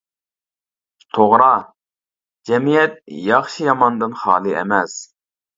توغرا 1.17 1.49
جەمئىيەت 2.51 2.97
ياخشى 3.29 3.69
ياماندىن 3.71 4.21
خالى 4.23 4.57
ئەمەس. 4.63 5.01